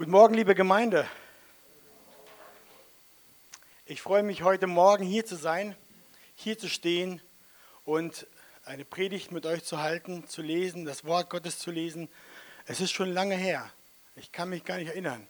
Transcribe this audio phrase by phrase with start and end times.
[0.00, 1.06] Guten Morgen, liebe Gemeinde.
[3.84, 5.76] Ich freue mich heute Morgen hier zu sein,
[6.36, 7.20] hier zu stehen
[7.84, 8.26] und
[8.64, 12.08] eine Predigt mit euch zu halten, zu lesen, das Wort Gottes zu lesen.
[12.64, 13.70] Es ist schon lange her.
[14.16, 15.28] Ich kann mich gar nicht erinnern.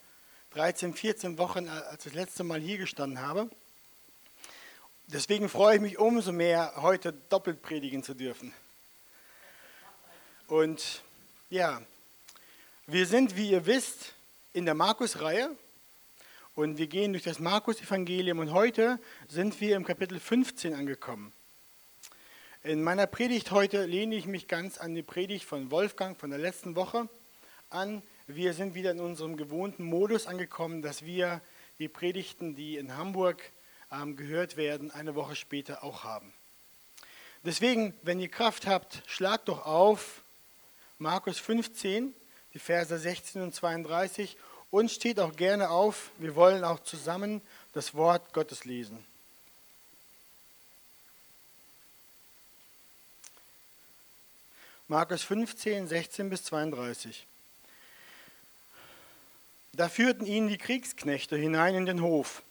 [0.51, 3.51] 13, 14 Wochen, als ich das letzte Mal hier gestanden habe.
[5.09, 8.55] Deswegen freue ich mich umso mehr, heute doppelt predigen zu dürfen.
[10.47, 11.03] Und
[11.49, 11.83] ja,
[12.87, 14.15] wir sind, wie ihr wisst,
[14.53, 15.57] in der Markus-Reihe
[16.57, 21.33] und wir gehen durch das Markus-Evangelium und heute sind wir im Kapitel 15 angekommen.
[22.65, 26.41] In meiner Predigt heute lehne ich mich ganz an die Predigt von Wolfgang von der
[26.41, 27.09] letzten Woche
[27.71, 28.03] an.
[28.27, 31.41] Wir sind wieder in unserem gewohnten Modus angekommen, dass wir
[31.79, 33.41] die Predigten, die in Hamburg
[33.93, 36.33] ähm, gehört werden, eine Woche später auch haben.
[37.45, 40.23] Deswegen, wenn ihr Kraft habt, schlagt doch auf
[40.99, 42.15] Markus 15
[42.55, 44.37] die Verse 16 und 32
[44.71, 46.11] und steht auch gerne auf.
[46.19, 47.41] Wir wollen auch zusammen
[47.73, 49.05] das Wort Gottes lesen.
[54.89, 57.27] Markus 15, 16 bis 32.
[59.73, 62.43] Da führten ihn die Kriegsknechte hinein in den Hof.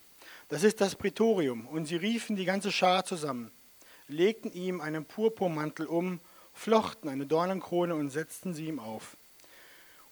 [0.47, 1.67] Das ist das Prätorium.
[1.67, 3.51] Und sie riefen die ganze Schar zusammen,
[4.07, 6.21] legten ihm einen Purpurmantel um,
[6.53, 9.17] flochten eine Dornenkrone und setzten sie ihm auf.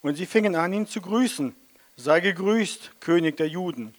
[0.02, 1.54] Und sie fingen an, ihn zu grüßen.
[1.96, 3.94] Sei gegrüßt, König der Juden.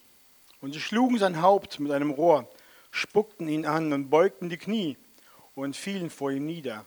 [0.61, 2.49] Und sie schlugen sein Haupt mit einem Rohr,
[2.91, 4.97] spuckten ihn an und beugten die Knie
[5.55, 6.85] und fielen vor ihm nieder.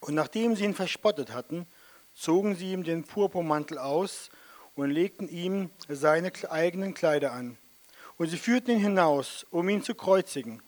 [0.00, 1.66] Und nachdem sie ihn verspottet hatten,
[2.14, 4.30] zogen sie ihm den Purpurmantel aus
[4.74, 7.56] und legten ihm seine eigenen Kleider an.
[8.18, 10.62] Und sie führten ihn hinaus, um ihn zu kreuzigen.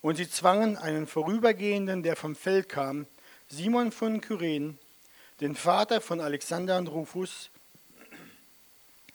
[0.00, 3.06] Und sie zwangen einen Vorübergehenden, der vom Feld kam,
[3.48, 4.78] Simon von Kyren,
[5.40, 7.50] den Vater von Alexander und Rufus,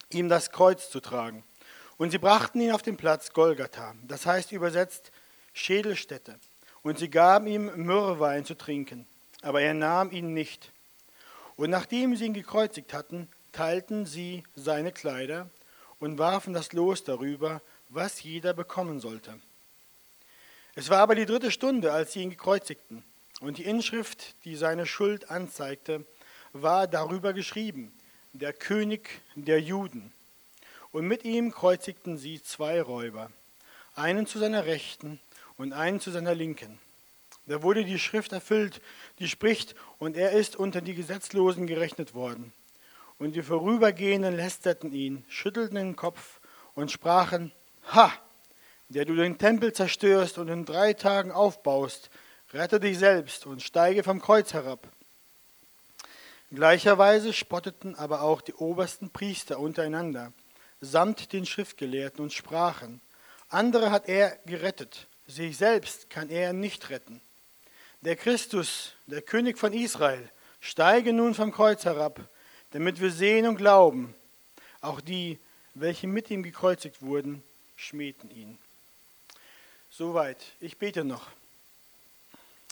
[0.10, 1.44] ihm das Kreuz zu tragen.
[1.98, 5.12] Und sie brachten ihn auf den Platz Golgatha, das heißt übersetzt
[5.54, 6.40] Schädelstätte.
[6.82, 9.08] Und sie gaben ihm Myrrhewein zu trinken,
[9.42, 10.72] aber er nahm ihn nicht.
[11.56, 15.50] Und nachdem sie ihn gekreuzigt hatten, teilten sie seine Kleider
[16.00, 19.40] und warfen das Los darüber, was jeder bekommen sollte.
[20.76, 23.04] Es war aber die dritte Stunde, als sie ihn gekreuzigten.
[23.40, 26.06] Und die Inschrift, die seine Schuld anzeigte,
[26.54, 27.92] war darüber geschrieben,
[28.32, 30.12] der König der Juden.
[30.92, 33.32] Und mit ihm kreuzigten sie zwei Räuber,
[33.96, 35.20] einen zu seiner Rechten
[35.58, 36.80] und einen zu seiner Linken.
[37.46, 38.82] Da wurde die Schrift erfüllt,
[39.20, 42.54] die spricht, und er ist unter die Gesetzlosen gerechnet worden.
[43.20, 46.40] Und die Vorübergehenden lästerten ihn, schüttelten den Kopf
[46.76, 47.52] und sprachen,
[47.94, 48.14] Ha,
[48.90, 52.10] der du den Tempel zerstörst und in drei Tagen aufbaust,
[52.54, 54.88] rette dich selbst und steige vom Kreuz herab.
[56.54, 60.34] Gleicherweise spotteten aber auch die obersten Priester untereinander,
[60.82, 63.02] samt den Schriftgelehrten und sprachen,
[63.50, 67.22] andere hat er gerettet, sich selbst kann er nicht retten.
[68.02, 72.20] Der Christus, der König von Israel, steige nun vom Kreuz herab,
[72.70, 74.14] damit wir sehen und glauben.
[74.82, 75.40] Auch die,
[75.74, 77.42] welche mit ihm gekreuzigt wurden,
[77.76, 78.60] schmähten ihn.
[79.90, 80.44] Soweit.
[80.60, 81.30] Ich bete noch.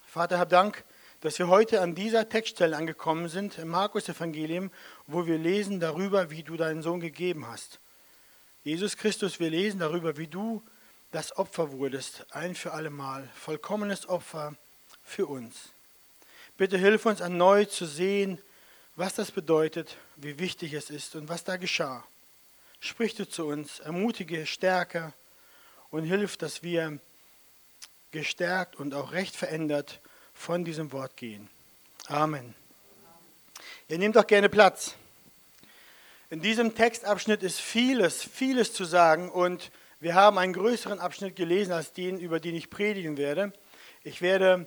[0.06, 0.84] Vater, hab Dank
[1.22, 4.72] dass wir heute an dieser Textstelle angekommen sind im Markus-Evangelium,
[5.06, 7.80] wo wir lesen darüber, wie du deinen Sohn gegeben hast.
[8.64, 10.64] Jesus Christus, wir lesen darüber, wie du
[11.12, 14.56] das Opfer wurdest, ein für allemal, vollkommenes Opfer
[15.04, 15.70] für uns.
[16.58, 18.40] Bitte hilf uns erneut zu sehen,
[18.96, 22.04] was das bedeutet, wie wichtig es ist und was da geschah.
[22.80, 25.14] Sprich du zu uns, ermutige, stärke
[25.92, 26.98] und hilf, dass wir
[28.10, 30.02] gestärkt und auch recht verändert
[30.34, 31.50] von diesem Wort gehen.
[32.08, 32.56] Amen.
[33.88, 34.96] Ihr nehmt doch gerne Platz.
[36.30, 41.74] In diesem Textabschnitt ist vieles, vieles zu sagen und wir haben einen größeren Abschnitt gelesen
[41.74, 43.54] als den, über den ich predigen werde.
[44.04, 44.66] Ich werde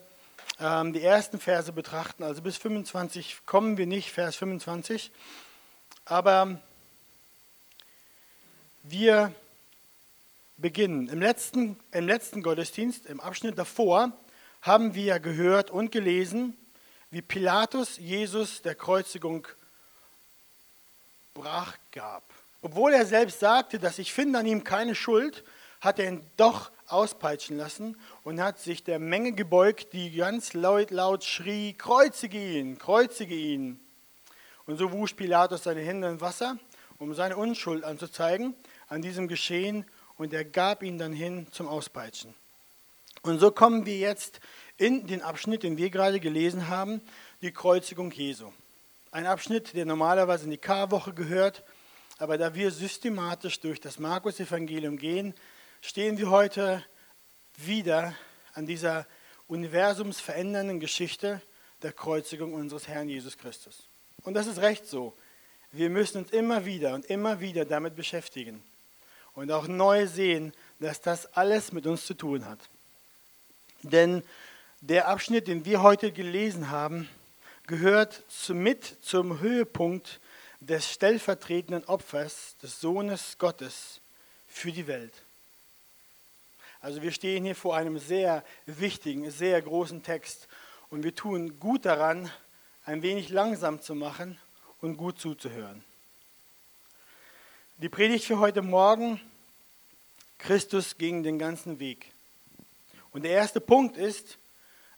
[0.61, 5.11] ähm, die ersten Verse betrachten, also bis 25 kommen wir nicht, Vers 25.
[6.05, 6.61] Aber
[8.83, 9.33] wir
[10.56, 11.09] beginnen.
[11.09, 14.12] Im letzten, Im letzten Gottesdienst, im Abschnitt davor,
[14.64, 16.56] haben wir gehört und gelesen,
[17.11, 19.46] wie Pilatus Jesus der Kreuzigung
[21.34, 22.25] brach gab.
[22.62, 25.44] Obwohl er selbst sagte, dass ich finde an ihm keine Schuld,
[25.82, 30.90] hat er ihn doch auspeitschen lassen und hat sich der Menge gebeugt, die ganz laut,
[30.90, 33.78] laut schrie, kreuzige ihn, kreuzige ihn.
[34.64, 36.58] Und so wusch Pilatus seine Hände in Wasser,
[36.99, 38.55] um seine Unschuld anzuzeigen
[38.88, 39.84] an diesem Geschehen,
[40.16, 42.34] und er gab ihn dann hin zum Auspeitschen.
[43.25, 44.38] Und so kommen wir jetzt
[44.76, 47.00] in den Abschnitt, den wir gerade gelesen haben,
[47.43, 48.53] die Kreuzigung Jesu.
[49.11, 51.65] Ein Abschnitt, der normalerweise in die Karwoche gehört,
[52.19, 55.35] Aber da wir systematisch durch das Markus-Evangelium gehen,
[55.81, 56.85] stehen wir heute
[57.56, 58.15] wieder
[58.55, 59.06] an dieser
[59.49, 61.43] universumsverändernden Geschichte
[61.82, 63.88] der Kreuzigung unseres Herrn Jesus Christus.
[64.23, 65.12] Und das ist recht so.
[65.73, 68.62] Wir müssen uns immer wieder und immer wieder damit beschäftigen
[69.35, 72.61] und auch neu sehen, dass das alles mit uns zu tun hat.
[73.85, 74.23] Denn
[74.81, 77.09] der Abschnitt, den wir heute gelesen haben,
[77.67, 80.21] gehört mit zum Höhepunkt
[80.61, 84.01] des stellvertretenden Opfers des Sohnes Gottes
[84.47, 85.13] für die Welt.
[86.81, 90.49] Also wir stehen hier vor einem sehr wichtigen, sehr großen Text
[90.89, 92.31] und wir tun gut daran,
[92.85, 94.39] ein wenig langsam zu machen
[94.81, 95.85] und gut zuzuhören.
[97.79, 99.21] Die Predigt für heute Morgen,
[100.39, 102.13] Christus ging den ganzen Weg.
[103.14, 104.38] Und der erste Punkt ist,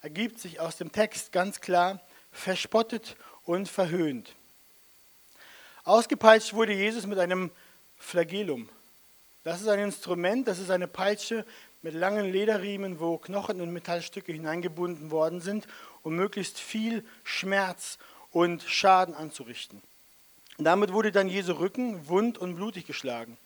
[0.01, 2.01] ergibt sich aus dem Text ganz klar,
[2.33, 3.15] verspottet
[3.45, 4.35] und verhöhnt.
[5.85, 7.51] Ausgepeitscht wurde Jesus mit einem
[7.99, 8.71] Flagellum.
[9.45, 11.45] Das ist ein Instrument, das ist eine Peitsche
[11.83, 15.69] mit langen Lederriemen, wo Knochen und Metallstücke hineingebunden worden sind,
[16.03, 17.99] um möglichst viel Schmerz
[18.33, 19.83] und Schaden anzurichten.
[20.57, 23.37] Damit wurde dann Jesu Rücken wund und blutig geschlagen.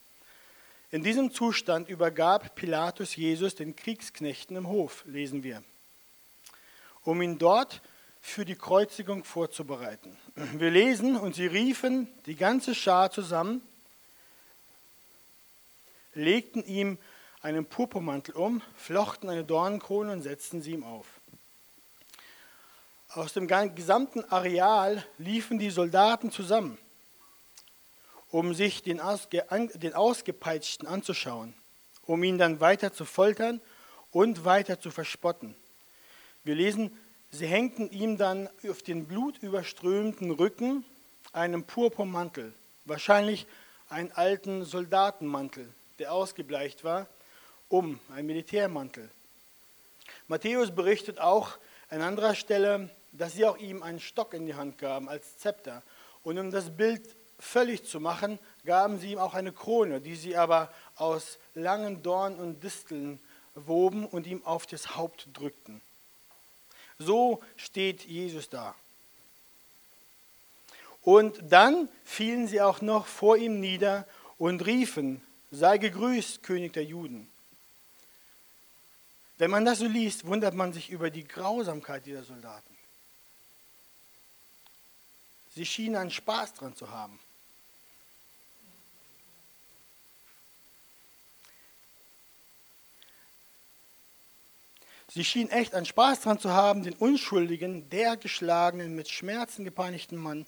[0.93, 5.63] In diesem Zustand übergab Pilatus Jesus den Kriegsknechten im Hof, lesen wir,
[7.05, 7.81] um ihn dort
[8.21, 10.17] für die Kreuzigung vorzubereiten.
[10.35, 13.63] Wir lesen, und sie riefen die ganze Schar zusammen,
[16.13, 16.99] legten ihm
[17.41, 21.07] einen Purpurmantel um, flochten eine Dornenkrone und setzten sie ihm auf.
[23.11, 26.79] Aus dem gesamten Areal liefen die Soldaten zusammen,
[28.31, 29.45] um sich den, Ausge
[29.75, 31.55] den Ausgepeitschten anzuschauen,
[32.07, 33.61] um ihn dann weiter zu foltern
[34.13, 35.55] und weiter zu verspotten.
[36.45, 36.97] Wir lesen,
[37.31, 40.85] sie hängten ihm dann auf den blutüberströmten Rücken
[41.33, 42.53] einen Purpurmantel,
[42.85, 43.47] wahrscheinlich
[43.89, 45.69] einen alten Soldatenmantel,
[45.99, 47.07] der ausgebleicht war,
[47.69, 49.11] um, ein Militärmantel.
[50.29, 54.79] Matthäus berichtet auch an anderer Stelle, dass sie auch ihm einen Stock in die Hand
[54.79, 55.83] gaben als Zepter.
[56.23, 57.03] Und um das Bild
[57.41, 62.39] völlig zu machen, gaben sie ihm auch eine Krone, die sie aber aus langen Dornen
[62.39, 63.19] und Disteln
[63.55, 65.81] woben und ihm auf das Haupt drückten.
[66.99, 68.75] So steht Jesus da.
[71.03, 74.07] Und dann fielen sie auch noch vor ihm nieder
[74.39, 77.31] und riefen, sei gegrüßt, König der Juden.
[79.39, 82.77] Wenn man das so liest, wundert man sich über die Grausamkeit dieser Soldaten.
[85.55, 87.19] Sie schienen einen Spaß dran zu haben.
[95.13, 100.17] Sie schienen echt einen Spaß dran zu haben, den unschuldigen, der geschlagenen, mit Schmerzen gepeinigten
[100.17, 100.47] Mann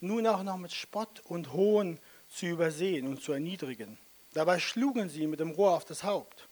[0.00, 1.98] nun auch noch mit Spott und Hohn
[2.28, 3.98] zu übersehen und zu erniedrigen.
[4.32, 6.48] Dabei schlugen sie mit dem Rohr auf das Haupt.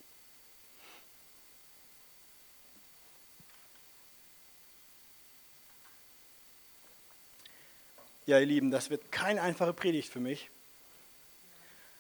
[8.26, 10.50] Ja, ihr Lieben, das wird keine einfache Predigt für mich.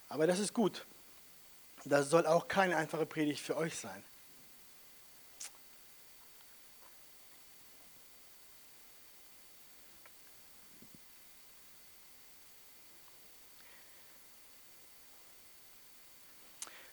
[0.08, 0.84] Aber das ist gut.
[1.84, 4.02] Das soll auch keine einfache Predigt für euch sein.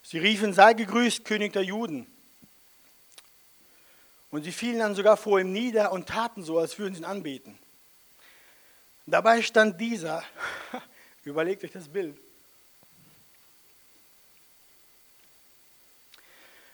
[0.04, 2.06] Sie riefen, sei gegrüßt, König der Juden.
[4.30, 7.06] Und sie fielen dann sogar vor ihm nieder und taten so, als würden sie ihn
[7.06, 7.58] anbeten.
[9.06, 10.24] Dabei stand dieser,
[11.24, 12.18] überlegt euch das Bild.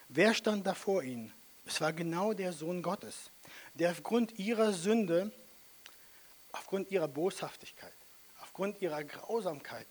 [0.07, 1.31] Wer stand da vor ihnen?
[1.65, 3.29] Es war genau der Sohn Gottes,
[3.75, 5.31] der aufgrund ihrer Sünde,
[6.51, 7.93] aufgrund ihrer Boshaftigkeit,
[8.41, 9.87] aufgrund ihrer Grausamkeit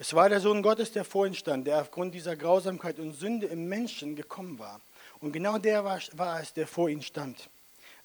[0.00, 3.46] Es war der Sohn Gottes, der vor ihnen stand, der aufgrund dieser Grausamkeit und Sünde
[3.46, 4.80] im Menschen gekommen war.
[5.20, 7.50] Und genau der war, war es, der vor ihnen stand,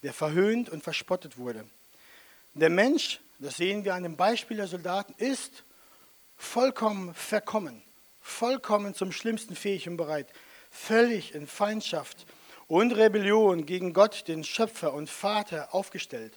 [0.02, 1.66] der verhöhnt und verspottet wurde.
[2.56, 5.64] Der Mensch, das sehen wir an dem Beispiel der Soldaten, ist
[6.36, 7.84] vollkommen verkommen,
[8.22, 10.28] vollkommen zum Schlimmsten fähig und bereit,
[10.72, 12.26] völlig in Feindschaft
[12.68, 16.34] und Rebellion gegen Gott, den Schöpfer und Vater, aufgestellt.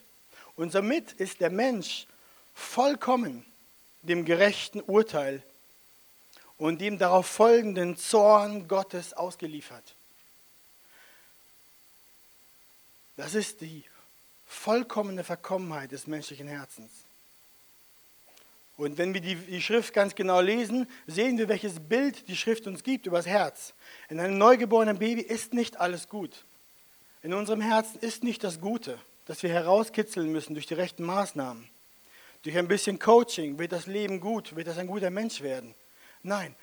[0.54, 2.06] Und somit ist der Mensch
[2.54, 3.46] vollkommen
[4.08, 5.42] dem gerechten Urteil
[6.58, 9.94] und dem darauf folgenden Zorn Gottes ausgeliefert.
[13.16, 13.84] Das ist die
[14.46, 16.90] vollkommene Verkommenheit des menschlichen Herzens.
[18.76, 22.66] Und wenn wir die, die Schrift ganz genau lesen, sehen wir, welches Bild die Schrift
[22.66, 23.72] uns gibt über das Herz.
[24.10, 26.44] In einem neugeborenen Baby ist nicht alles gut.
[27.22, 31.68] In unserem Herzen ist nicht das Gute, das wir herauskitzeln müssen durch die rechten Maßnahmen.
[32.46, 35.74] Durch ein bisschen Coaching wird das Leben gut, wird das ein guter Mensch werden.
[36.22, 36.54] Nein,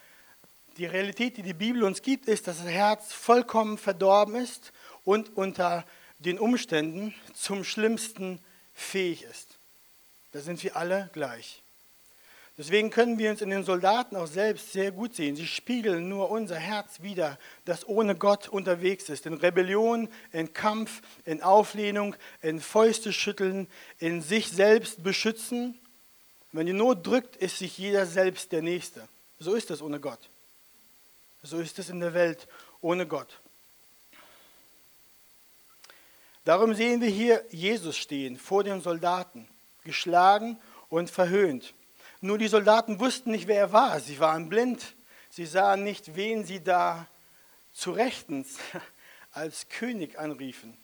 [0.78, 4.72] die Realität, die die Bibel uns gibt, ist, dass das Herz vollkommen verdorben ist
[5.04, 5.86] und unter
[6.20, 8.40] den Umständen zum Schlimmsten
[8.74, 9.60] fähig ist.
[10.32, 11.63] Da sind wir alle gleich.
[12.56, 15.36] Deswegen können wir uns in den Soldaten auch selbst sehr gut sehen.
[15.36, 19.26] Sie spiegeln nur unser Herz wider, das ohne Gott unterwegs ist.
[19.26, 23.68] In Rebellion, in Kampf, in Auflehnung, in Fäuste schütteln,
[23.98, 25.80] in sich selbst beschützen.
[26.52, 29.08] Wenn die Not drückt, ist sich jeder selbst der Nächste.
[29.40, 30.30] So ist es ohne Gott.
[31.42, 32.48] So ist es in der Welt
[32.82, 33.40] ohne Gott.
[36.46, 39.48] Darum sehen wir hier Jesus stehen vor den Soldaten,
[39.86, 40.58] geschlagen
[40.90, 41.74] und verhöhnt.
[42.24, 44.00] Nur die Soldaten wussten nicht, wer er war.
[44.00, 44.96] Sie waren blind.
[45.30, 47.06] Sie sahen nicht, wen sie da
[47.74, 48.60] zu Rechtens
[49.34, 50.78] als König anriefen.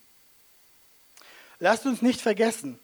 [1.58, 2.78] Lasst uns nicht vergessen,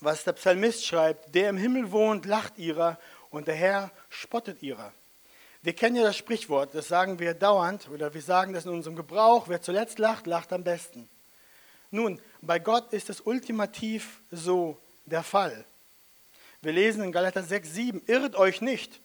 [0.00, 1.34] was der Psalmist schreibt.
[1.34, 4.90] Der im Himmel wohnt, lacht ihrer und der Herr spottet ihrer.
[5.60, 8.96] Wir kennen ja das Sprichwort, das sagen wir dauernd oder wir sagen das in unserem
[8.96, 9.48] Gebrauch.
[9.48, 11.06] Wer zuletzt lacht, lacht am besten.
[11.90, 15.66] Nun, bei Gott ist es ultimativ so der Fall.
[16.62, 19.00] Wir lesen in Galater 6, 7, irrt euch nicht,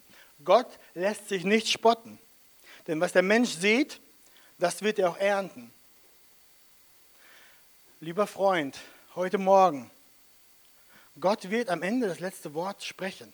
[0.45, 2.19] Gott lässt sich nicht spotten.
[2.85, 3.99] Denn was der Mensch sieht,
[4.59, 5.71] das wird er auch ernten.
[7.99, 8.77] Lieber Freund,
[9.15, 9.89] heute Morgen,
[11.19, 13.33] Gott wird am Ende das letzte Wort sprechen.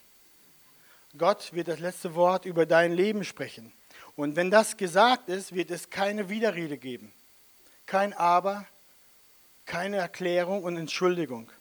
[1.17, 3.73] Gott wird das letzte Wort über dein Leben sprechen.
[4.15, 7.11] Und wenn das gesagt ist, wird es keine Widerrede geben.
[7.85, 8.65] Kein Aber,
[9.65, 11.51] keine Erklärung und Entschuldigung.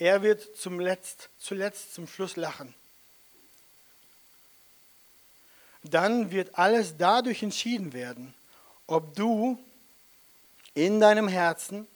[0.00, 2.74] Er wird zum Letzt, zuletzt zum Schluss lachen.
[5.82, 8.34] Dann wird alles dadurch entschieden werden,
[8.86, 9.62] ob du
[10.72, 11.86] in deinem Herzen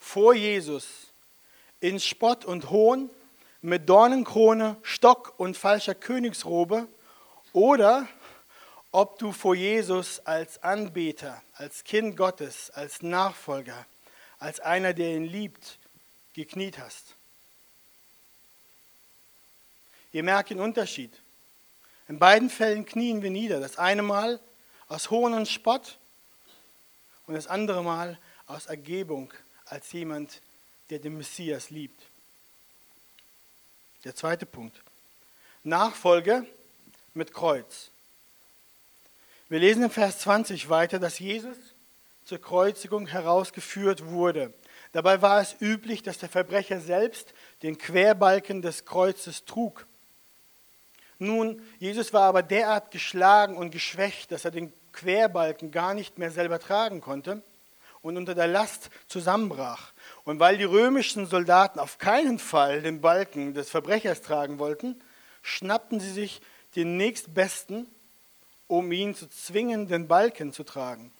[0.00, 0.86] vor Jesus
[1.78, 3.08] in Spott und Hohn
[3.62, 6.88] mit Dornenkrone, Stock und falscher Königsrobe
[7.52, 8.08] oder
[8.90, 13.86] ob du vor Jesus als Anbeter, als Kind Gottes, als Nachfolger,
[14.40, 15.78] als einer, der ihn liebt,
[16.36, 17.16] gekniet hast.
[20.12, 21.10] Ihr merkt den Unterschied.
[22.08, 23.58] In beiden Fällen knien wir nieder.
[23.58, 24.38] Das eine Mal
[24.86, 25.98] aus Hohn und Spott
[27.26, 29.32] und das andere Mal aus Ergebung
[29.64, 30.40] als jemand,
[30.90, 32.00] der den Messias liebt.
[34.04, 34.80] Der zweite Punkt.
[35.64, 36.46] Nachfolge
[37.14, 37.90] mit Kreuz.
[39.48, 41.56] Wir lesen im Vers 20 weiter, dass Jesus
[42.24, 44.52] zur Kreuzigung herausgeführt wurde.
[44.96, 49.86] Dabei war es üblich, dass der Verbrecher selbst den Querbalken des Kreuzes trug.
[51.18, 56.30] Nun, Jesus war aber derart geschlagen und geschwächt, dass er den Querbalken gar nicht mehr
[56.30, 57.42] selber tragen konnte
[58.00, 59.92] und unter der Last zusammenbrach.
[60.24, 64.98] Und weil die römischen Soldaten auf keinen Fall den Balken des Verbrechers tragen wollten,
[65.42, 66.40] schnappten sie sich
[66.74, 67.86] den nächstbesten,
[68.66, 71.12] um ihn zu zwingen, den Balken zu tragen.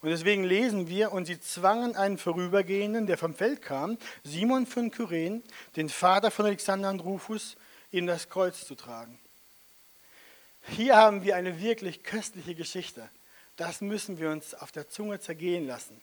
[0.00, 4.90] Und deswegen lesen wir, und sie zwangen einen Vorübergehenden, der vom Feld kam, Simon von
[4.90, 5.42] Kyren,
[5.76, 7.56] den Vater von Alexander und Rufus,
[7.90, 9.18] ihm das Kreuz zu tragen.
[10.68, 13.08] Hier haben wir eine wirklich köstliche Geschichte.
[13.56, 16.00] Das müssen wir uns auf der Zunge zergehen lassen.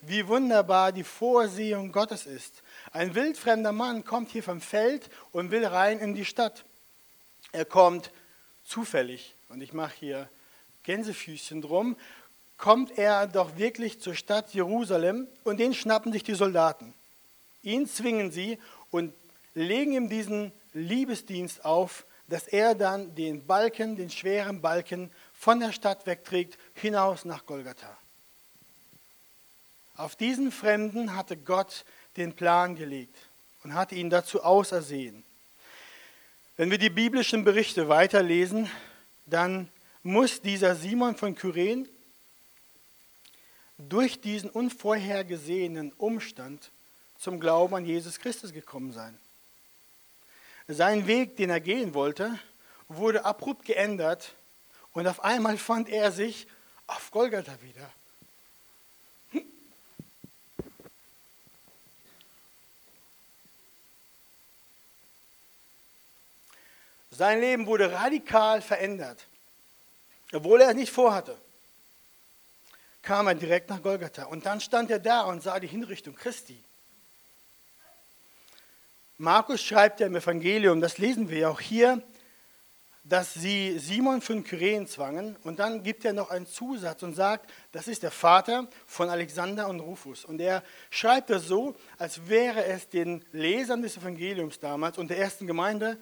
[0.00, 2.62] Wie wunderbar die Vorsehung Gottes ist.
[2.92, 6.64] Ein wildfremder Mann kommt hier vom Feld und will rein in die Stadt.
[7.52, 8.10] Er kommt
[8.64, 10.28] zufällig, und ich mache hier
[10.84, 11.96] Gänsefüßchen drum,
[12.56, 16.94] kommt er doch wirklich zur Stadt Jerusalem und den schnappen sich die Soldaten.
[17.62, 18.58] Ihn zwingen sie
[18.90, 19.12] und
[19.54, 25.72] legen ihm diesen Liebesdienst auf, dass er dann den Balken, den schweren Balken von der
[25.72, 27.96] Stadt wegträgt, hinaus nach Golgatha.
[29.96, 31.84] Auf diesen Fremden hatte Gott
[32.16, 33.16] den Plan gelegt
[33.62, 35.24] und hatte ihn dazu ausersehen.
[36.56, 38.68] Wenn wir die biblischen Berichte weiterlesen,
[39.26, 39.68] dann
[40.02, 41.88] muss dieser Simon von Kyren
[43.78, 46.70] durch diesen unvorhergesehenen Umstand
[47.18, 49.16] zum Glauben an Jesus Christus gekommen sein.
[50.68, 52.38] Sein Weg, den er gehen wollte,
[52.88, 54.34] wurde abrupt geändert
[54.92, 56.46] und auf einmal fand er sich
[56.86, 57.90] auf Golgatha wieder.
[67.10, 69.26] Sein Leben wurde radikal verändert,
[70.32, 71.38] obwohl er es nicht vorhatte
[73.06, 74.24] kam er direkt nach Golgatha.
[74.24, 76.60] Und dann stand er da und sah die Hinrichtung Christi.
[79.16, 82.02] Markus schreibt ja im Evangelium, das lesen wir ja auch hier,
[83.04, 87.48] dass sie Simon von Kyren zwangen und dann gibt er noch einen Zusatz und sagt,
[87.70, 90.24] das ist der Vater von Alexander und Rufus.
[90.24, 95.18] Und er schreibt das so, als wäre es den Lesern des Evangeliums damals und der
[95.18, 95.96] ersten Gemeinde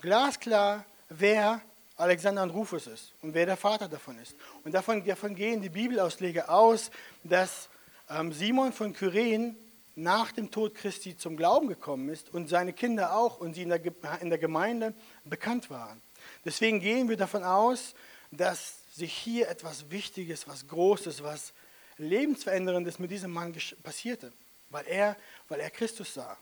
[0.00, 1.60] glasklar, wer
[1.96, 4.34] Alexander und Rufus ist und wer der Vater davon ist.
[4.64, 6.90] Und davon, davon gehen die Bibelausleger aus,
[7.22, 7.68] dass
[8.10, 9.56] ähm, Simon von Kyren
[9.94, 13.68] nach dem Tod Christi zum Glauben gekommen ist und seine Kinder auch und sie in
[13.68, 13.80] der,
[14.20, 14.92] in der Gemeinde
[15.24, 16.02] bekannt waren.
[16.44, 17.94] Deswegen gehen wir davon aus,
[18.30, 21.52] dass sich hier etwas Wichtiges, was Großes, was
[21.96, 24.32] Lebensveränderndes mit diesem Mann passierte,
[24.70, 25.16] weil er,
[25.48, 26.36] weil er Christus sah.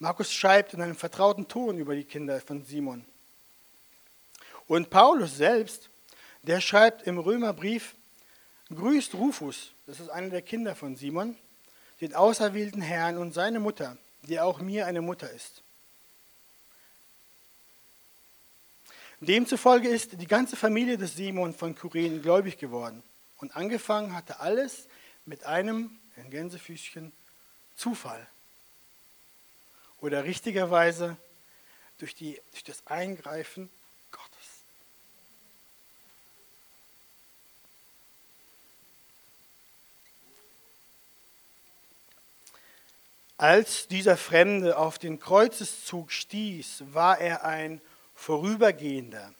[0.00, 3.04] Markus schreibt in einem vertrauten Ton über die Kinder von Simon.
[4.66, 5.90] Und Paulus selbst,
[6.42, 7.94] der schreibt im Römerbrief,
[8.74, 11.36] grüßt Rufus, das ist einer der Kinder von Simon,
[12.00, 15.62] den auserwählten Herrn und seine Mutter, die auch mir eine Mutter ist.
[19.20, 23.02] Demzufolge ist die ganze Familie des Simon von Kyren gläubig geworden.
[23.36, 24.88] Und angefangen hatte alles
[25.26, 27.12] mit einem, ein Gänsefüßchen,
[27.76, 28.26] Zufall.
[30.00, 31.16] Oder richtigerweise
[31.98, 33.70] durch, die, durch das Eingreifen
[34.10, 34.30] Gottes.
[43.36, 47.80] Als dieser Fremde auf den Kreuzeszug stieß, war er ein
[48.14, 49.32] Vorübergehender.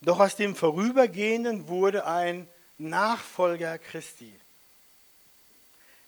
[0.00, 2.48] Doch aus dem Vorübergehenden wurde ein
[2.78, 4.32] Nachfolger Christi.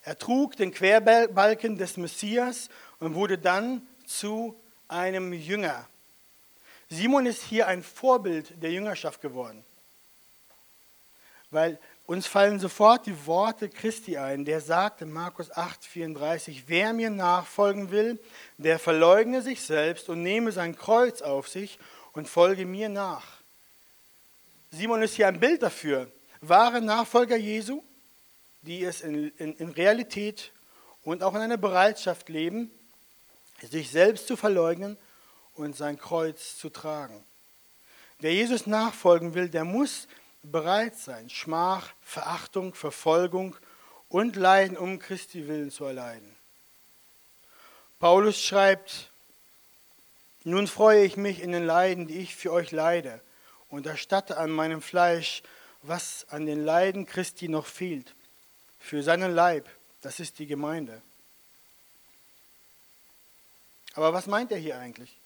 [0.03, 2.69] Er trug den Querbalken des Messias
[3.01, 5.87] und wurde dann zu einem Jünger.
[6.89, 9.65] Simon ist hier ein Vorbild der Jüngerschaft geworden,
[11.51, 16.95] weil uns fallen sofort die Worte Christi ein, der sagt in Markus 8, 34, wer
[16.95, 18.19] mir nachfolgen will,
[18.57, 21.79] der verleugne sich selbst und nehme sein Kreuz auf sich
[22.15, 23.27] und folge mir nach.
[24.71, 26.11] Simon ist hier ein Bild dafür.
[26.41, 27.83] Wahre Nachfolger Jesu,
[28.63, 30.53] die es in, in, in Realität
[31.05, 32.71] und auch in einer Bereitschaft leben,
[33.67, 34.97] sich selbst zu verleugnen
[35.55, 37.25] und sein Kreuz zu tragen.
[38.21, 40.09] Wer Jesus nachfolgen will, der muss
[40.43, 43.57] bereit sein, Schmach, Verachtung, Verfolgung
[44.09, 46.35] und Leiden um Christi willen zu erleiden.
[47.99, 49.11] Paulus schreibt
[50.45, 53.21] nun freue ich mich in den Leiden, die ich für euch leide,
[53.69, 55.43] und erstatte an meinem Fleisch,
[55.83, 58.15] was an den Leiden Christi noch fehlt,
[58.79, 59.69] für seinen Leib,
[60.01, 61.03] das ist die Gemeinde.
[63.99, 65.19] Aber was meint er hier eigentlich?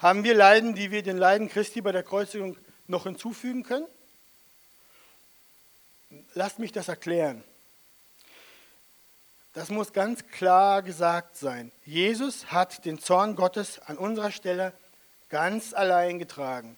[0.00, 3.86] Haben wir Leiden, die wir den Leiden Christi bei der Kreuzigung noch hinzufügen können?
[6.34, 7.42] Lasst mich das erklären.
[9.54, 11.72] Das muss ganz klar gesagt sein.
[11.86, 14.74] Jesus hat den Zorn Gottes an unserer Stelle
[15.30, 16.76] ganz allein getragen.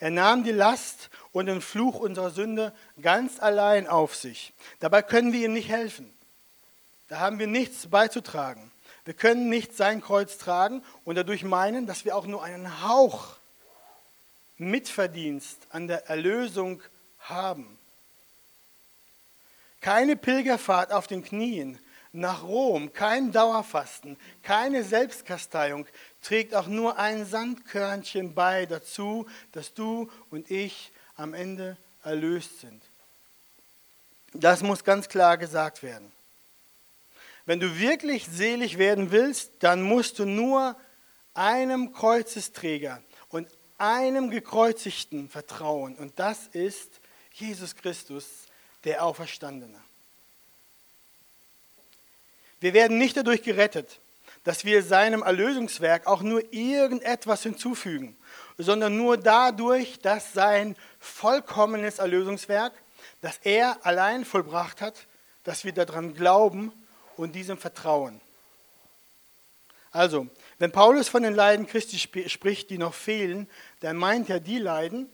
[0.00, 4.52] Er nahm die Last und den Fluch unserer Sünde ganz allein auf sich.
[4.80, 6.12] Dabei können wir ihm nicht helfen.
[7.06, 8.72] Da haben wir nichts beizutragen.
[9.04, 13.36] Wir können nicht sein Kreuz tragen und dadurch meinen, dass wir auch nur einen Hauch
[14.58, 16.82] Mitverdienst an der Erlösung
[17.20, 17.78] haben.
[19.80, 21.78] Keine Pilgerfahrt auf den Knien
[22.12, 25.86] nach Rom, kein Dauerfasten, keine Selbstkasteiung
[26.22, 32.82] trägt auch nur ein Sandkörnchen bei dazu, dass du und ich am Ende erlöst sind.
[34.32, 36.12] Das muss ganz klar gesagt werden.
[37.46, 40.76] Wenn du wirklich selig werden willst, dann musst du nur
[41.34, 43.48] einem Kreuzesträger und
[43.78, 45.96] einem Gekreuzigten vertrauen.
[45.96, 47.00] Und das ist
[47.32, 48.26] Jesus Christus,
[48.84, 49.80] der Auferstandene.
[52.60, 54.00] Wir werden nicht dadurch gerettet,
[54.44, 58.16] dass wir seinem Erlösungswerk auch nur irgendetwas hinzufügen,
[58.58, 62.72] sondern nur dadurch, dass sein vollkommenes Erlösungswerk,
[63.22, 65.06] das er allein vollbracht hat,
[65.44, 66.72] dass wir daran glauben
[67.20, 68.20] und diesem vertrauen.
[69.92, 70.28] Also,
[70.58, 73.48] wenn Paulus von den Leiden Christi spricht, die noch fehlen,
[73.80, 75.08] dann meint er die Leiden,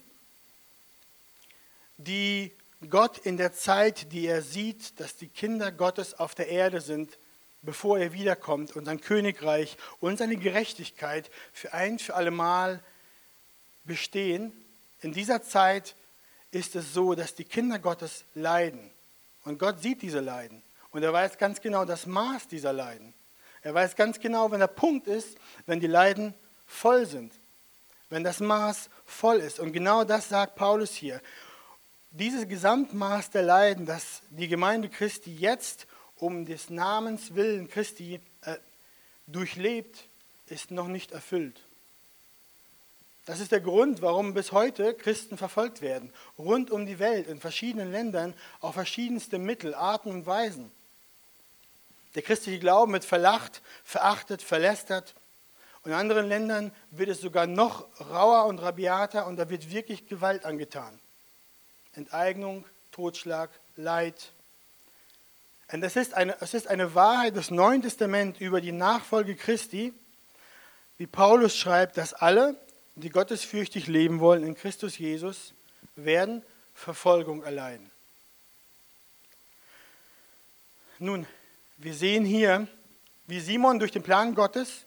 [1.97, 2.53] die
[2.91, 7.19] Gott in der Zeit, die er sieht, dass die Kinder Gottes auf der Erde sind,
[7.63, 12.83] bevor er wiederkommt und sein Königreich und seine Gerechtigkeit für ein für allemal
[13.85, 14.53] bestehen.
[15.01, 15.97] In dieser Zeit
[16.51, 18.91] ist es so, dass die Kinder Gottes leiden.
[19.45, 20.63] Und Gott sieht diese Leiden.
[20.97, 23.13] Und er weiß ganz genau das Maß dieser Leiden.
[23.61, 26.33] Er weiß ganz genau, wenn der Punkt ist, wenn die Leiden
[26.67, 27.35] voll sind.
[28.09, 29.61] Wenn das Maß voll ist.
[29.61, 31.21] Und genau das sagt Paulus hier.
[32.13, 38.57] Dieses Gesamtmaß der Leiden, das die Gemeinde Christi jetzt um des Namens willen Christi äh,
[39.27, 40.09] durchlebt,
[40.47, 41.61] ist noch nicht erfüllt.
[43.27, 47.39] Das ist der Grund, warum bis heute Christen verfolgt werden, rund um die Welt, in
[47.39, 50.73] verschiedenen Ländern, auf verschiedenste Mittel, Arten und Weisen.
[52.17, 55.15] Der christliche Glauben wird verlacht, verachtet, verlästert.
[55.83, 60.09] Und in anderen Ländern wird es sogar noch rauer und rabiater und da wird wirklich
[60.09, 60.99] Gewalt angetan.
[61.95, 64.33] Enteignung, Totschlag, Leid.
[65.71, 69.93] Und es ist eine, es ist eine Wahrheit des Neuen Testaments über die Nachfolge Christi,
[70.97, 72.57] wie Paulus schreibt, dass alle,
[72.95, 75.53] die gottesfürchtig leben wollen in Christus Jesus,
[75.97, 76.43] werden
[76.75, 77.91] Verfolgung erleiden.
[80.99, 81.27] Nun,
[81.77, 82.67] wir sehen hier,
[83.27, 84.87] wie Simon durch den Plan Gottes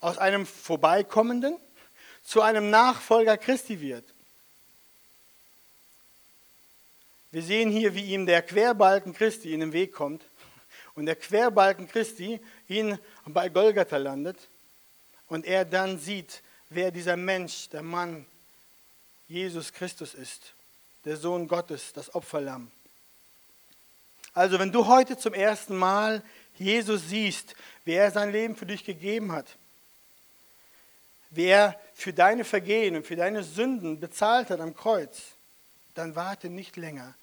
[0.00, 1.56] aus einem Vorbeikommenden
[2.22, 4.04] zu einem Nachfolger Christi wird.
[7.30, 10.24] Wir sehen hier, wie ihm der Querbalken Christi in den Weg kommt
[10.94, 14.36] und der Querbalken Christi ihn bei Golgatha landet
[15.28, 18.26] und er dann sieht, wer dieser Mensch, der Mann,
[19.28, 20.54] Jesus Christus ist,
[21.04, 22.70] der Sohn Gottes, das Opferlamm.
[24.36, 26.22] Also wenn du heute zum ersten Mal
[26.56, 27.54] Jesus siehst,
[27.86, 29.56] wer er sein Leben für dich gegeben hat,
[31.30, 35.22] wer für deine Vergehen und für deine Sünden bezahlt hat am Kreuz,
[35.94, 37.14] dann warte nicht länger,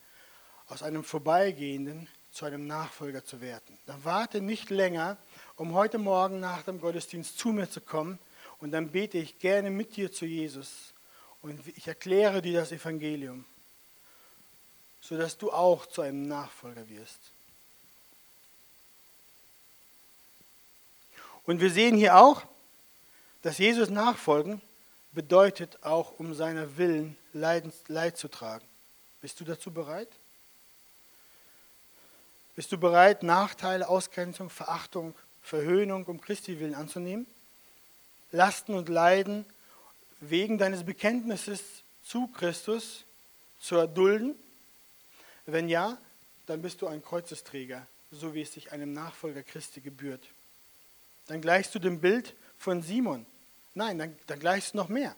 [0.70, 3.78] aus einem Vorbeigehenden zu einem Nachfolger zu werden.
[3.86, 5.18] Dann warte nicht länger,
[5.56, 8.18] um heute Morgen nach dem Gottesdienst zu mir zu kommen
[8.58, 10.96] und dann bete ich gerne mit dir zu Jesus
[11.44, 13.46] und ich erkläre dir das Evangelium,
[15.04, 17.20] sodass du auch zu einem Nachfolger wirst.
[21.46, 22.42] Und wir sehen hier auch,
[23.42, 24.62] dass Jesus nachfolgen
[25.12, 28.66] bedeutet auch, um seiner Willen Leid zu tragen.
[29.22, 30.08] Bist du dazu bereit?
[32.56, 37.28] Bist du bereit, Nachteile, Ausgrenzung, Verachtung, Verhöhnung um Christi willen anzunehmen?
[38.32, 39.46] Lasten und Leiden
[40.22, 41.62] wegen deines Bekenntnisses
[42.06, 43.04] zu Christus
[43.60, 44.36] zu erdulden?
[45.46, 45.98] Wenn ja,
[46.46, 50.24] dann bist du ein Kreuzesträger, so wie es sich einem Nachfolger Christi gebührt.
[51.28, 53.26] Dann gleichst du dem Bild von Simon.
[53.76, 55.16] Nein, dann, dann gleichst du noch mehr.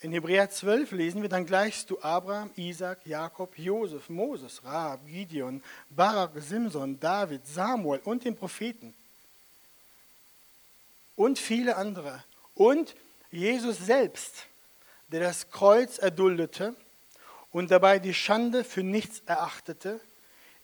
[0.00, 5.62] In Hebräer 12 lesen wir, dann gleichst du Abraham, Isaac, Jakob, Josef, Moses, Rahab, Gideon,
[5.90, 8.94] Barak, Simson, David, Samuel und den Propheten.
[11.16, 12.22] Und viele andere.
[12.54, 12.94] Und
[13.30, 14.46] Jesus selbst,
[15.08, 16.74] der das Kreuz erduldete
[17.54, 20.00] und dabei die Schande für nichts erachtete,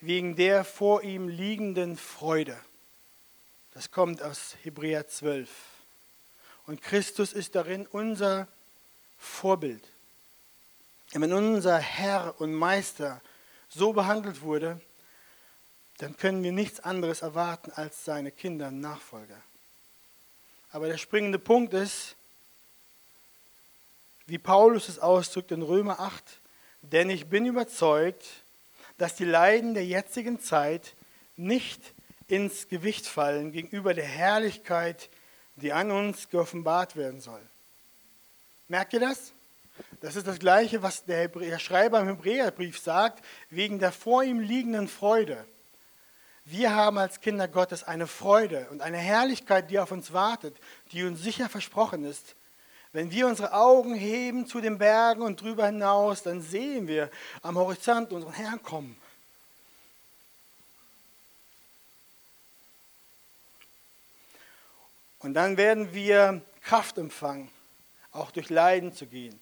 [0.00, 2.58] wegen der vor ihm liegenden Freude.
[3.72, 5.48] Das kommt aus Hebräer 12.
[6.66, 8.48] Und Christus ist darin unser
[9.18, 9.84] Vorbild.
[11.12, 13.22] Wenn unser Herr und Meister
[13.68, 14.80] so behandelt wurde,
[15.98, 19.40] dann können wir nichts anderes erwarten als seine Kinder und Nachfolger.
[20.72, 22.16] Aber der springende Punkt ist,
[24.26, 26.39] wie Paulus es ausdrückt in Römer 8,
[26.82, 28.26] denn ich bin überzeugt,
[28.98, 30.94] dass die Leiden der jetzigen Zeit
[31.36, 31.80] nicht
[32.28, 35.08] ins Gewicht fallen gegenüber der Herrlichkeit,
[35.56, 37.42] die an uns geoffenbart werden soll.
[38.68, 39.32] Merkt ihr das?
[40.00, 44.88] Das ist das Gleiche, was der, Schreiber im Hebräerbrief sagt, wegen der vor ihm liegenden
[44.88, 45.44] Freude.
[46.44, 50.56] Wir haben als Kinder Gottes eine Freude und eine Herrlichkeit, die auf uns wartet,
[50.92, 52.34] die uns sicher versprochen ist.
[52.92, 57.10] Wenn wir unsere Augen heben zu den Bergen und drüber hinaus, dann sehen wir
[57.42, 58.96] am Horizont unseren Herrn kommen.
[65.20, 67.50] Und dann werden wir Kraft empfangen
[68.12, 69.38] auch durch Leiden zu gehen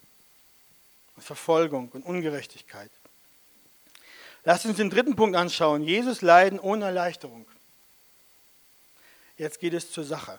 [1.16, 2.90] und Verfolgung und Ungerechtigkeit.
[4.44, 5.82] Lasst uns den dritten Punkt anschauen.
[5.82, 7.46] Jesus leiden ohne Erleichterung.
[9.36, 10.38] Jetzt geht es zur Sache.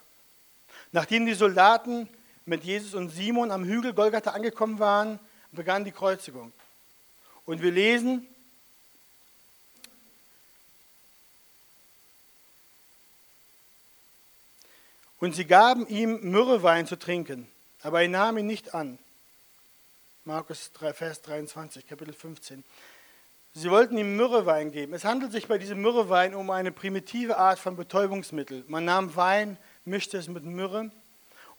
[0.91, 2.10] Nachdem die Soldaten
[2.45, 5.19] mit Jesus und Simon am Hügel Golgatha angekommen waren,
[5.52, 6.52] begann die Kreuzigung.
[7.45, 8.28] Und wir lesen,
[15.19, 17.47] und sie gaben ihm Myrrhewein zu trinken
[17.82, 18.99] aber er nahm ihn nicht an.
[20.25, 22.63] Markus 3, Vers 23, Kapitel 15.
[23.54, 24.93] Sie wollten ihm Myrrhewein geben.
[24.93, 28.63] Es handelt sich bei diesem Myrrhewein um eine primitive Art von Betäubungsmittel.
[28.67, 30.91] Man nahm Wein, mischte es mit Myrrhe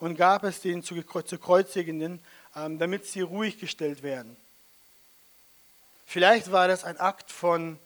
[0.01, 2.21] und gab es denen zu, Kreuzigenden,
[2.57, 4.37] ähm, damit sie ruhig gestellt werden.
[6.07, 7.79] Vielleicht war das ein Akt von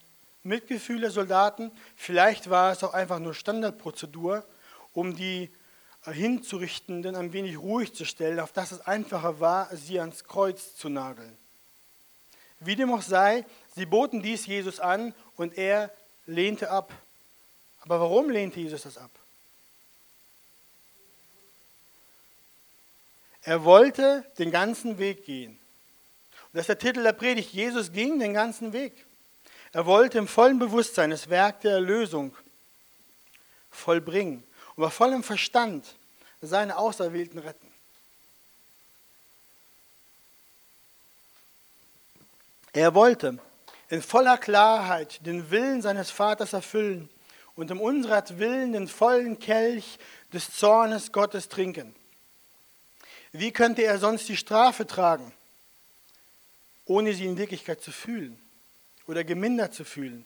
[0.42, 4.44] Mitgefühl der Soldaten, vielleicht war es auch einfach nur Standardprozedur,
[4.94, 5.50] um die
[6.06, 10.88] Hinzurichtenden ein wenig ruhig zu stellen, auf dass es einfacher war, sie ans Kreuz zu
[10.88, 11.36] nageln.
[12.60, 15.90] Wie dem auch sei, sie boten dies Jesus an und er
[16.26, 16.92] lehnte ab.
[17.80, 19.10] Aber warum lehnte Jesus das ab?
[23.44, 25.52] Er wollte den ganzen Weg gehen.
[25.52, 27.52] Und das ist der Titel der Predigt.
[27.52, 29.04] Jesus ging den ganzen Weg.
[29.72, 32.34] Er wollte im vollen Bewusstsein das Werk der Erlösung
[33.70, 34.42] vollbringen
[34.76, 35.96] und bei vollem Verstand
[36.40, 37.70] seine Auserwählten retten.
[42.72, 43.38] Er wollte
[43.88, 47.10] in voller Klarheit den Willen seines Vaters erfüllen
[47.56, 49.98] und um unserer Willen den vollen Kelch
[50.32, 51.94] des Zornes Gottes trinken.
[53.36, 55.32] Wie könnte er sonst die Strafe tragen,
[56.84, 58.38] ohne sie in Wirklichkeit zu fühlen
[59.08, 60.24] oder gemindert zu fühlen?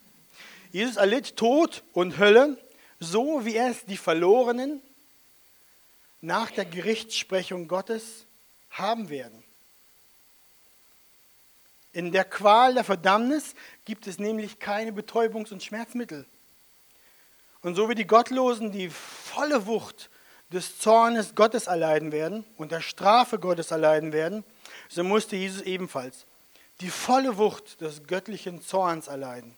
[0.73, 2.59] Jesus erlitt Tod und Hölle,
[3.01, 4.83] so wie er es die Verlorenen
[6.21, 8.27] nach der Gerichtssprechung Gottes
[8.69, 9.43] haben werden.
[11.95, 13.55] In der Qual der Verdammnis
[13.87, 16.27] gibt es nämlich keine Betäubungs- und Schmerzmittel.
[17.63, 20.11] Und so wie die Gottlosen die volle Wucht
[20.53, 24.45] des Zornes Gottes erleiden werden und der Strafe Gottes erleiden werden,
[24.89, 26.27] so musste Jesus ebenfalls
[26.81, 29.57] die volle Wucht des göttlichen Zorns erleiden,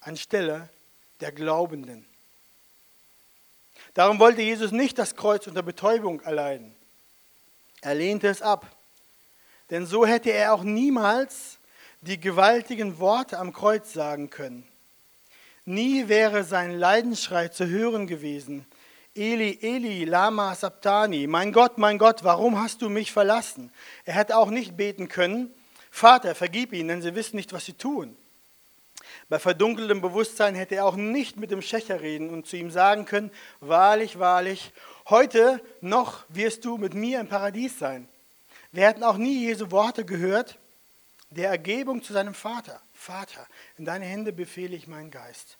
[0.00, 0.68] anstelle
[1.20, 2.04] der Glaubenden.
[3.94, 6.74] Darum wollte Jesus nicht das Kreuz unter Betäubung erleiden.
[7.80, 8.66] Er lehnte es ab.
[9.70, 11.58] Denn so hätte er auch niemals
[12.00, 14.66] die gewaltigen Worte am Kreuz sagen können.
[15.64, 18.66] Nie wäre sein Leidensschrei zu hören gewesen,
[19.18, 23.72] Eli, Eli, Lama Sabtani, mein Gott, mein Gott, warum hast du mich verlassen?
[24.04, 25.52] Er hätte auch nicht beten können,
[25.90, 28.16] Vater, vergib ihnen, denn sie wissen nicht, was sie tun.
[29.28, 33.04] Bei verdunkeltem Bewusstsein hätte er auch nicht mit dem Schächer reden und zu ihm sagen
[33.04, 34.72] können, wahrlich, wahrlich,
[35.08, 38.08] heute noch wirst du mit mir im Paradies sein.
[38.70, 40.58] Wir hätten auch nie Jesu Worte gehört,
[41.30, 42.80] der Ergebung zu seinem Vater.
[42.94, 45.57] Vater, in deine Hände befehle ich meinen Geist.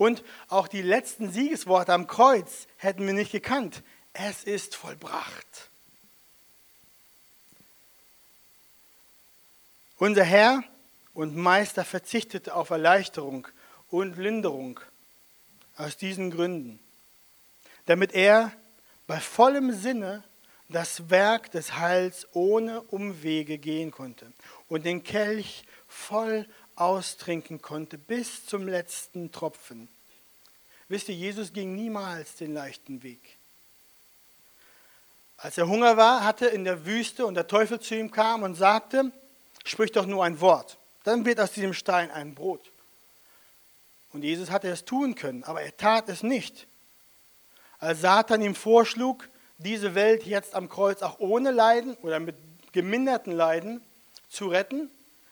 [0.00, 3.82] Und auch die letzten Siegesworte am Kreuz hätten wir nicht gekannt.
[4.14, 5.70] Es ist vollbracht.
[9.98, 10.64] Unser Herr
[11.12, 13.46] und Meister verzichtete auf Erleichterung
[13.90, 14.80] und Linderung
[15.76, 16.80] aus diesen Gründen,
[17.84, 18.52] damit er
[19.06, 20.24] bei vollem Sinne
[20.70, 24.32] das Werk des Heils ohne Umwege gehen konnte
[24.66, 26.48] und den Kelch voll
[26.80, 29.88] austrinken konnte bis zum letzten Tropfen.
[30.88, 33.38] Wisst ihr, Jesus ging niemals den leichten Weg.
[35.36, 38.54] Als er Hunger war, hatte in der Wüste und der Teufel zu ihm kam und
[38.54, 39.12] sagte,
[39.64, 42.70] sprich doch nur ein Wort, dann wird aus diesem Stein ein Brot.
[44.12, 46.66] Und Jesus hatte es tun können, aber er tat es nicht.
[47.78, 52.36] Als Satan ihm vorschlug, diese Welt jetzt am Kreuz auch ohne Leiden oder mit
[52.72, 53.82] geminderten Leiden
[54.28, 54.90] zu retten,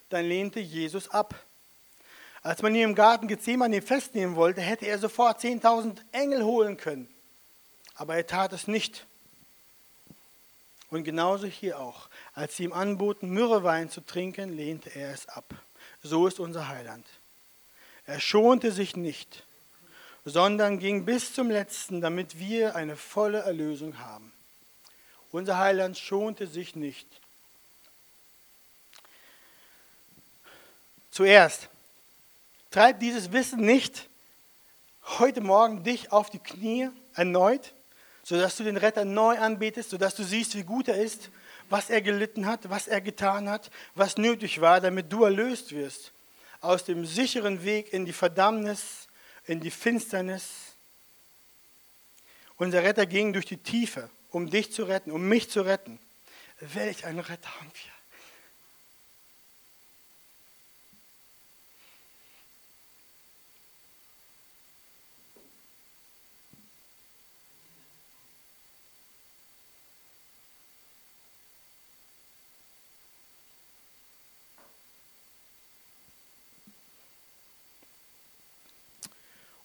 [0.09, 1.35] dann lehnte Jesus ab.
[2.43, 7.09] Als man ihn im Garten Gethsemane festnehmen wollte, hätte er sofort 10.000 Engel holen können.
[7.97, 9.07] Aber er tat es nicht.
[10.91, 12.09] Und genauso hier auch.
[12.35, 15.55] Als sie ihm anboten, Myrrhewein zu trinken, lehnte er es ab.
[16.03, 17.07] So ist unser Heiland.
[18.07, 19.45] Er schonte sich nicht
[20.29, 24.33] sondern ging bis zum letzten, damit wir eine volle Erlösung haben.
[25.31, 27.07] Unser Heiland schonte sich nicht.
[31.19, 31.69] Zuerst,
[32.71, 34.09] treibt dieses Wissen nicht
[35.19, 37.75] heute Morgen dich auf die Knie erneut,
[38.23, 41.31] sodass du den Retter neu anbetest, sodass du siehst, wie gut er ist,
[41.71, 46.13] was er gelitten hat, was er getan hat, was nötig war, damit du erlöst wirst
[46.61, 49.09] aus dem sicheren Weg in die Verdammnis
[49.45, 50.77] in die Finsternis.
[52.59, 55.99] Unser Retter ging durch die Tiefe, um dich zu retten, um mich zu retten.
[56.61, 57.98] Welch ein Retter haben wir.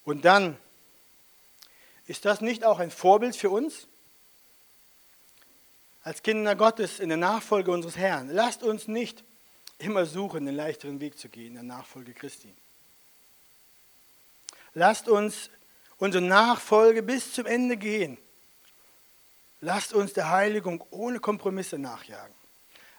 [0.06, 0.58] Und dann,
[2.08, 3.88] ist das nicht auch ein Vorbild für uns?
[6.04, 9.24] Als Kinder Gottes in der Nachfolge unseres Herrn, lasst uns nicht
[9.78, 12.54] immer suchen, den leichteren Weg zu gehen in der Nachfolge Christi.
[14.74, 15.50] Lasst uns
[15.98, 18.18] unsere Nachfolge bis zum Ende gehen.
[19.62, 22.36] Lasst uns der Heiligung ohne Kompromisse nachjagen.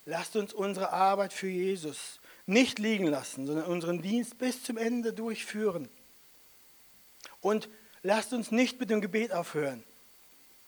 [0.07, 5.13] Lasst uns unsere Arbeit für Jesus nicht liegen lassen, sondern unseren Dienst bis zum Ende
[5.13, 5.89] durchführen.
[7.41, 7.69] Und
[8.03, 9.83] lasst uns nicht mit dem Gebet aufhören,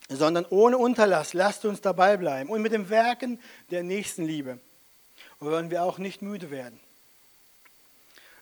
[0.08, 3.40] sondern ohne Unterlass lasst uns dabei bleiben und mit dem Werken
[3.70, 4.60] der Nächstenliebe.
[5.38, 6.80] Und wollen wir auch nicht müde werden.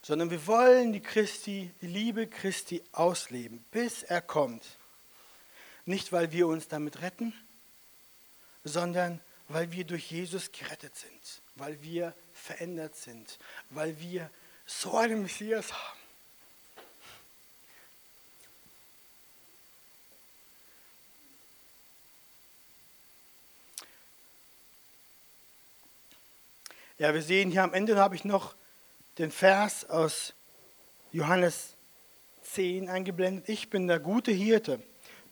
[0.04, 4.62] sondern wir wollen die Christi, die Liebe Christi ausleben, bis er kommt.
[5.86, 7.32] Nicht, weil wir uns damit retten,
[8.64, 13.38] sondern weil wir durch Jesus gerettet sind, weil wir verändert sind,
[13.70, 14.30] weil wir
[14.66, 15.98] so einen Messias haben.
[27.04, 28.54] Ja, wir sehen hier am Ende habe ich noch
[29.18, 30.32] den Vers aus
[31.12, 31.74] Johannes
[32.44, 33.46] 10 eingeblendet.
[33.46, 34.80] Ich bin der gute Hirte.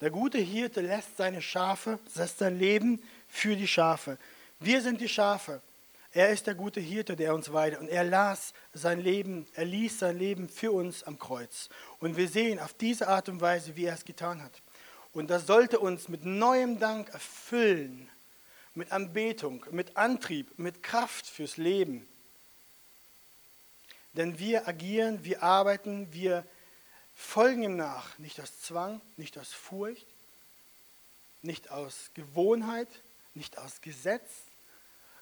[0.02, 4.18] Der gute Hirte lässt seine Schafe, lässt sein Leben für die Schafe.
[4.60, 5.62] Wir sind die Schafe.
[6.12, 7.80] Er ist der gute Hirte, der uns weidet.
[7.80, 11.70] Und er las sein Leben, er ließ sein Leben für uns am Kreuz.
[12.00, 14.60] Und wir sehen auf diese Art und Weise, wie er es getan hat.
[15.14, 18.10] Und das sollte uns mit neuem Dank erfüllen,
[18.74, 22.06] mit Anbetung, mit Antrieb, mit Kraft fürs Leben.
[24.14, 26.46] Denn wir agieren, wir arbeiten, wir
[27.14, 30.06] folgen ihm nach, nicht aus Zwang, nicht aus Furcht,
[31.42, 32.88] nicht aus Gewohnheit,
[33.34, 34.30] nicht aus Gesetz,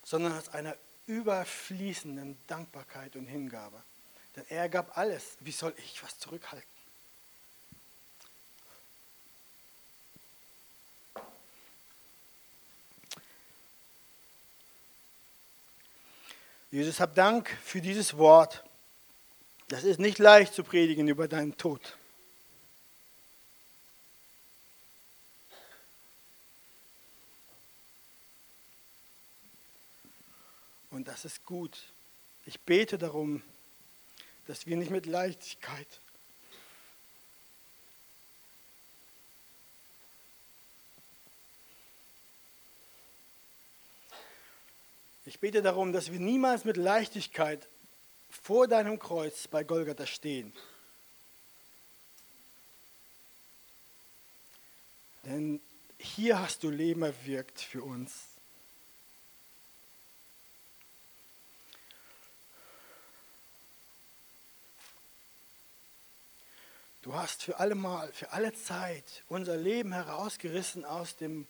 [0.02, 3.82] sondern aus einer überfließenden Dankbarkeit und Hingabe.
[4.36, 5.36] Denn er gab alles.
[5.40, 6.79] Wie soll ich was zurückhalten?
[16.72, 18.62] Jesus, hab Dank für dieses Wort.
[19.66, 21.96] Das ist nicht leicht zu predigen über deinen Tod.
[30.92, 31.76] Und das ist gut.
[32.46, 33.42] Ich bete darum,
[34.46, 35.88] dass wir nicht mit Leichtigkeit
[45.30, 47.68] Ich bete darum, dass wir niemals mit Leichtigkeit
[48.30, 50.52] vor deinem Kreuz bei Golgatha stehen.
[55.24, 55.60] Denn
[55.98, 58.24] hier hast du Leben erwirkt für uns.
[67.02, 71.46] Du hast für alle Mal, für alle Zeit unser Leben herausgerissen aus dem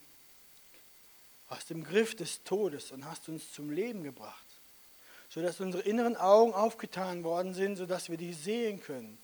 [1.51, 4.47] aus dem Griff des Todes und hast uns zum Leben gebracht,
[5.29, 9.19] sodass unsere inneren Augen aufgetan worden sind, sodass wir die sehen können,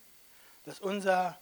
[0.64, 1.38] dass unser,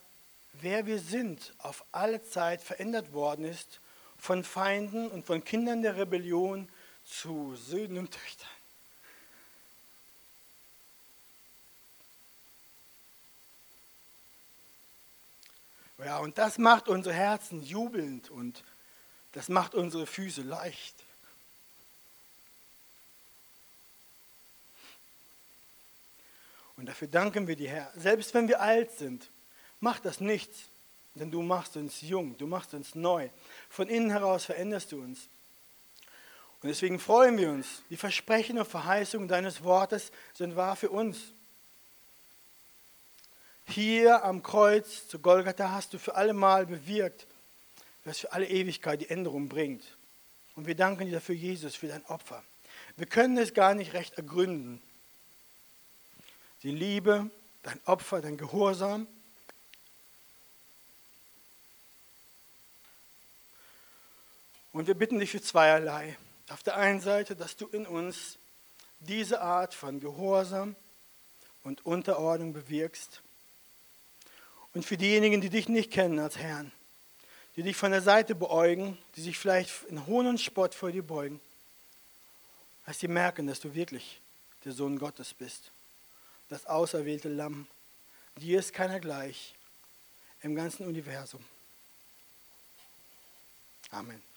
[0.53, 3.81] wer wir sind, auf alle Zeit verändert worden ist
[4.19, 6.69] von Feinden und von Kindern der Rebellion
[7.05, 8.49] zu Söhnen und Töchtern.
[15.99, 18.63] Ja, und das macht unsere Herzen jubelnd und
[19.35, 20.95] das macht unsere Füße leicht.
[26.77, 27.93] Und dafür danken wir dir, Herr.
[27.97, 29.29] Selbst wenn wir alt sind,
[29.81, 30.69] macht das nichts,
[31.15, 33.29] denn du machst uns jung, du machst uns neu.
[33.69, 35.29] Von innen heraus veränderst du uns.
[36.63, 37.83] Und deswegen freuen wir uns.
[37.91, 41.19] Die Versprechen und Verheißungen deines Wortes sind wahr für uns.
[43.67, 47.27] Hier am Kreuz zu Golgatha hast du für alle Mal bewirkt,
[48.05, 49.85] was für alle Ewigkeit die Änderung bringt.
[50.57, 52.45] Und wir danken dir dafür, Jesus, für dein Opfer.
[52.97, 54.81] Wir können es gar nicht recht ergründen.
[56.63, 57.31] Die Liebe,
[57.63, 59.07] dein Opfer, dein Gehorsam.
[64.73, 66.17] Und wir bitten dich für zweierlei.
[66.51, 68.39] Auf der einen Seite, dass du in uns
[69.01, 70.77] diese Art von Gehorsam
[71.63, 73.23] und Unterordnung bewirkst.
[74.73, 76.73] Und für diejenigen, die dich nicht kennen als Herrn,
[77.57, 81.03] die dich von der Seite beäugen, die sich vielleicht in Hohn und Spott vor dir
[81.03, 81.41] beugen,
[82.85, 84.21] als sie merken, dass du wirklich
[84.65, 85.71] der Sohn Gottes bist,
[86.49, 87.67] das auserwählte Lamm.
[88.37, 89.55] Dir ist keiner gleich
[90.43, 91.45] im ganzen Universum.
[93.91, 94.34] Amen.